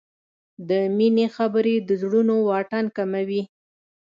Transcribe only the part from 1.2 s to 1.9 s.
خبرې د